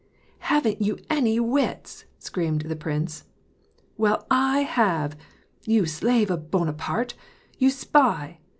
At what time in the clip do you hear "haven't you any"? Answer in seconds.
0.51-1.39